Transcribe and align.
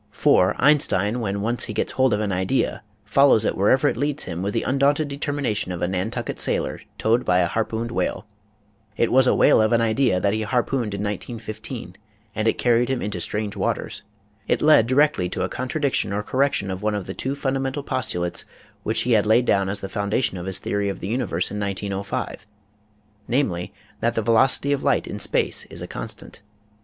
For 0.09 0.55
Einstein 0.57 1.19
when 1.19 1.35
he 1.35 1.39
once 1.41 1.65
gets 1.67 1.91
hold 1.91 2.11
of 2.11 2.21
an 2.21 2.31
idea 2.31 2.81
follows 3.05 3.45
it 3.45 3.55
wherever 3.55 3.87
it 3.87 3.95
leads 3.95 4.23
him 4.23 4.41
with 4.41 4.51
the 4.55 4.63
undaunted 4.63 5.07
determination 5.09 5.71
of 5.71 5.83
a 5.83 5.87
Nantucket 5.87 6.39
sailor 6.39 6.81
towed 6.97 7.23
by 7.23 7.37
a 7.37 7.45
harpooned 7.47 7.91
whale. 7.91 8.25
It 8.97 9.11
was 9.11 9.27
a 9.27 9.35
whale 9.35 9.61
of 9.61 9.73
an 9.73 9.79
idea 9.81 10.19
that 10.19 10.33
he 10.33 10.41
harpooned 10.41 10.95
in 10.95 11.01
191 11.01 11.77
5 11.91 12.01
and 12.33 12.47
it 12.47 12.57
carried 12.57 12.89
him 12.89 12.99
into 12.99 13.21
strange 13.21 13.55
waters. 13.55 14.01
It 14.47 14.59
led 14.63 14.87
directly 14.87 15.29
to 15.29 15.43
a 15.43 15.49
contradiction 15.49 16.11
or 16.11 16.23
correction 16.23 16.71
of 16.71 16.81
one 16.81 16.95
of 16.95 17.05
the 17.05 17.13
two 17.13 17.35
fundamental 17.35 17.83
postulates 17.83 18.43
which 18.81 19.01
he 19.01 19.11
had 19.11 19.27
laid 19.27 19.45
down 19.45 19.69
as 19.69 19.81
the 19.81 19.87
foundation 19.87 20.35
of 20.35 20.47
his 20.47 20.57
theory 20.57 20.89
of 20.89 20.99
the 20.99 21.09
universe 21.09 21.51
in 21.51 21.59
1905, 21.59 22.47
namely, 23.27 23.71
that 23.99 24.15
the 24.15 24.23
veloc 24.23 24.57
ity 24.57 24.71
of 24.73 24.81
light 24.83 25.05
in 25.05 25.19
space 25.19 25.65
is 25.65 25.83
a 25.83 25.87
constant. 25.87 26.41